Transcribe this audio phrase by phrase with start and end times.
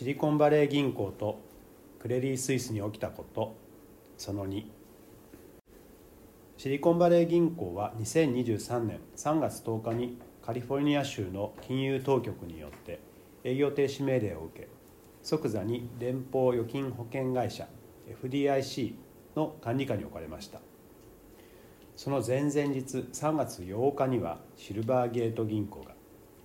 [0.00, 1.42] シリコンバレー銀行と
[1.98, 3.54] クレディ・スイスに起きたこと
[4.16, 4.64] その2
[6.56, 12.98] シリコンバレー銀行は2023年3月10日にカリフォルニア州の金融当局によって
[13.44, 14.68] 営業停止命令を受け
[15.22, 17.68] 即座に連邦預金保険会社
[18.22, 18.94] FDIC
[19.36, 20.62] の管理下に置かれました。
[21.94, 25.92] その前々日3月8日にはシルバーゲート銀行が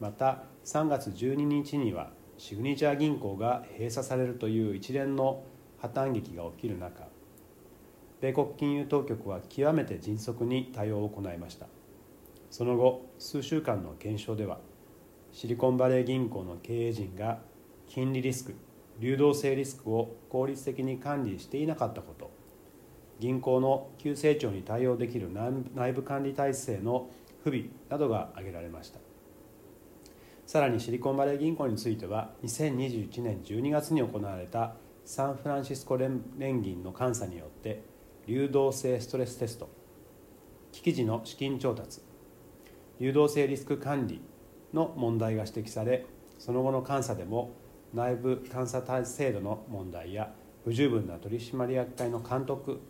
[0.00, 5.44] また3月12日にはシグニチャー銀行が閉鎖されるという一連の
[5.78, 7.06] 破綻劇が起きる中
[8.20, 11.66] 米国金融当局は極めて迅速に対応を行いました。
[12.50, 14.60] その後数週間の検証では
[15.32, 17.40] シリコンバレー銀行の経営陣が
[17.88, 18.54] 金利リスク
[19.00, 22.30] 流動性リスクを効率的に管理していなかったこと
[23.18, 25.30] 銀行の急成長に対応できる
[25.74, 27.10] 内部管理体制の
[27.42, 29.00] 不備などが挙げられました。
[30.54, 37.82] さらにシリコンバレー銀行については2021年12月に行われたサンフランシスコ連銀の監査によって
[38.28, 39.68] 流動性ストレステスト
[40.70, 42.02] 危機時の資金調達
[43.00, 44.20] 流動性リスク管理
[44.72, 46.06] の問題が指摘され
[46.38, 47.50] その後の監査でも
[47.92, 52.80] 内部監査制度の問題や不十分な取締役会の監督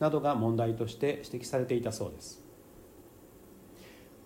[0.00, 2.42] などが問題として指摘されていたそうです。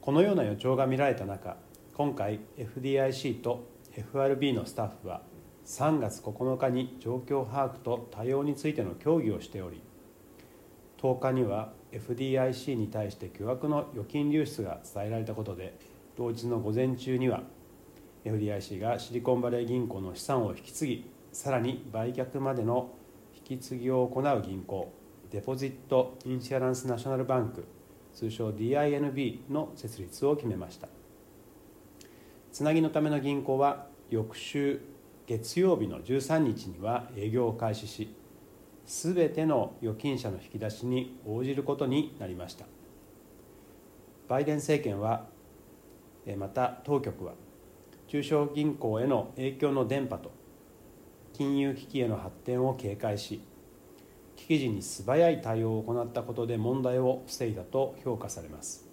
[0.01, 1.59] このような予兆が見られた中
[1.95, 5.21] 今回 FDIC と FRB のスタッフは
[5.67, 9.83] 3月9日に状況把握と対応についての協議をしており
[11.03, 15.79] 10日には FDIC に対して巨額の預金流出が伝えられたことで
[16.17, 17.43] 同日の午前中には
[18.25, 22.95] FDIC がシリコンバレー銀行の資産を引き継ぎさらに売却までの
[23.37, 24.91] 引き継ぎを行う銀行
[25.31, 27.67] デポジット・インシュアランス・ナショナル・バンク
[28.15, 30.89] 通称 DINB の設立を決めました。
[32.53, 34.83] つなぎのための銀行は翌週
[35.27, 38.15] 月曜日の13日には営業を開始し
[38.85, 42.67] すべての預金者の引き出しに応じることになりました。
[44.29, 45.25] バイデン政権は
[46.37, 47.33] また当局は
[48.09, 50.31] 中小銀行への影響の伝播と
[51.33, 53.41] 金融危機への発展を警戒し
[54.37, 58.92] 危機時に素早い対応を行ったことで問題を防いだと評価されます。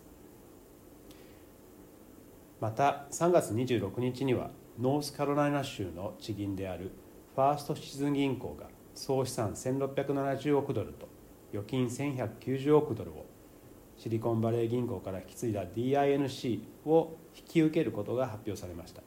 [2.60, 6.92] また3月26日にはノースカロライナ州の地銀である
[7.36, 11.08] ファーストシチズン銀行が総資産1670億ドルと
[11.52, 13.26] 預金1190億ドルを
[13.98, 19.02] シリコンバレー銀行から引き継いだ DINC を引き受けることが発表されました。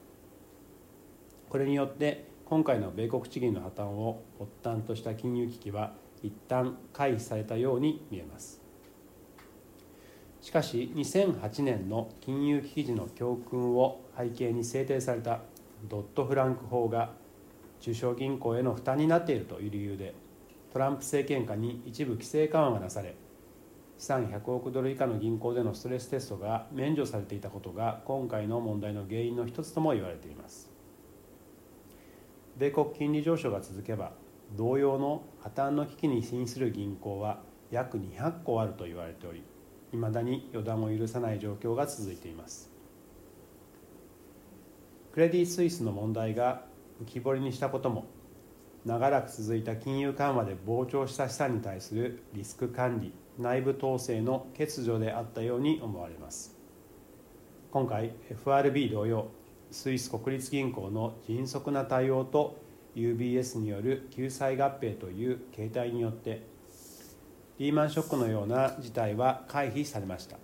[1.49, 5.93] これによって今回の米国地銀の破綻を発端とした金融危機は
[6.23, 8.62] 一旦回避されたように見えます。
[10.43, 15.39] しかし2008年の金融危機時の教訓を背景に制定された
[15.87, 17.11] ドット・フランク法が
[17.79, 20.13] 中小銀行への負担になっているという理由で
[20.73, 23.15] トランプ政権下に一部規制緩和がなされ
[23.97, 30.69] 資産100億ドル以下の銀行でのストレステストが免除されていたことが今回の問題の原因の一つとも言われています。
[32.57, 34.11] 米国金利上昇が続けば
[34.57, 37.39] 同様の破綻の危機に瀕する銀行は
[37.71, 39.41] 約200個あると言われており
[39.93, 42.69] いまだに予断を許さない状況が続いています。
[45.13, 46.65] クレディ・スイスの問題が
[47.01, 48.05] 浮き彫りにしたことも
[48.85, 56.57] 長らく続いた金融緩和で膨張した資産に対するリスク管理内部統制の欠如であったように思われます。
[57.71, 59.27] 今回 FRB 同様
[59.71, 62.61] スイス国立銀行の迅速な対応と
[62.95, 66.43] UBS による救済合併という形態によって
[67.59, 70.37] リーマンショックのような事態は回避されました。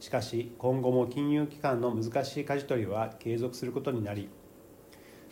[0.00, 4.28] しかし今後も金融機関の難しい舵取りは継続することになり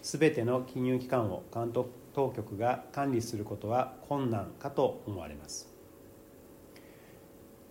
[0.03, 5.73] 全ての金融機関を監督当局が管理することは困難かと思われます。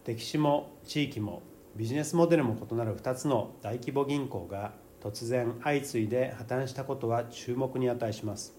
[0.06, 1.44] 歴史も地域も
[1.76, 8.56] ビジネスモデルも異なる2つの大規模銀行が突然相次いで破綻したことは注目に値します。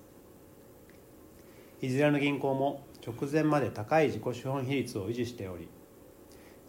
[1.80, 5.68] いずれの銀行も直前まで高い自己資本比率を維持しており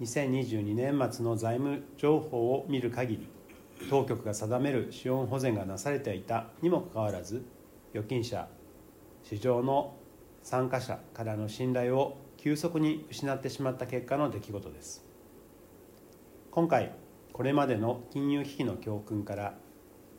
[0.01, 3.27] 2022年末の財務情報を見る限り
[3.89, 7.45] 当局が定める資本保全がなされていたにもかかわらず
[7.93, 8.47] 預金者
[9.23, 9.95] 市場の
[10.43, 15.03] 参加者からの信頼を急速に失ってしまった結果の出来事です。
[16.51, 16.91] 今回
[17.33, 19.55] これまでの金融危機の教訓から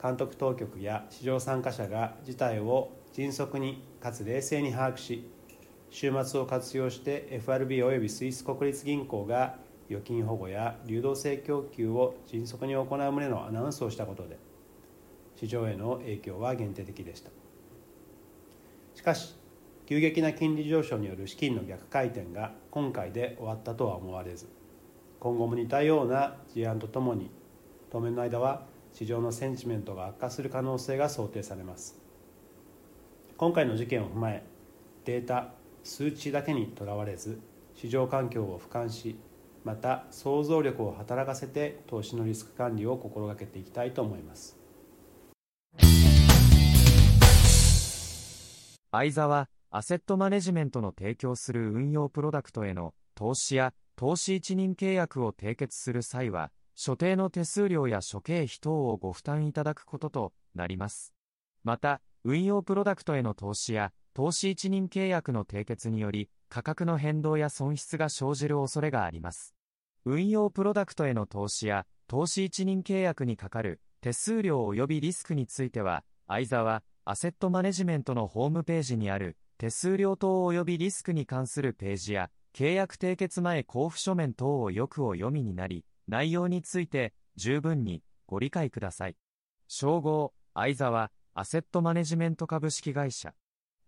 [0.02, 5.30] 監督当局や市場参加者が事態を迅速にかつ冷静に把握し
[5.98, 9.56] 週末を活用して FRB およびスイス国立銀行が
[9.88, 14.36] 預金保護や流動性供給を迅速に行う旨のアナウンスをしたことで
[15.36, 17.30] 市場への影響は限定的でした。
[18.94, 19.36] しかし
[19.86, 24.50] 急激な金利上昇による資金の逆回転が今回で終わったとは思われず
[25.18, 27.30] 今後も似たような事案とともに
[27.88, 31.98] 当面の間は市場のセンチメントが悪化する可能性が想定されます。
[33.38, 34.44] 今回の事件を踏まえ
[35.06, 35.54] データ
[35.86, 37.40] 数値だけにとらわれず
[37.76, 39.16] 市場環境を俯瞰し
[39.64, 44.58] また想像力を働かせて投資のリスク管理を心がけていきたいと思います。
[48.90, 61.12] 相沢アセットマネジメントの提供する運用プロダクトへの投資や投資一任契約を締結する際は所定の手数料や諸経費等をご負担いただくこととなります。
[61.62, 69.54] また運用プロダクトへの投資や投資一任契約の締結により価格の変動や損失が生じる恐れがあります。
[70.06, 89.16] 運用プロダクトへの投資や投資一任契約にかかる手数料及びリスクについては相沢アセットマネジメントのホームページにある手数料等及びリスクに関するページや契約締結前交付書面等をよくお読みになり内容について十分にご理解ください。
[89.68, 93.34] 称号相沢アセットマネジメント株式会社。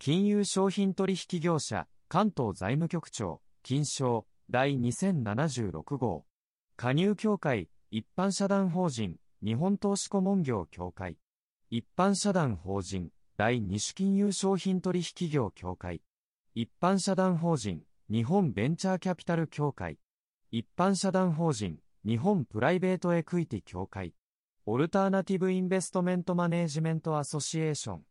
[0.00, 6.25] 金融商品取引業者関東財務局長金賞第2076号。
[6.77, 11.17] 加入協会一般社団法人日本投資顧問業協会。
[11.69, 16.00] 一般社団法人第二種金融商品取引業協会。
[16.55, 19.99] 一般社団法人日本ベンチャーキャピタル協会。
[20.53, 24.15] 一般社団法人日本プライベートエクイティ協会。
[24.65, 28.07] オルターナティブインベストメントマネージメントアソシエーション。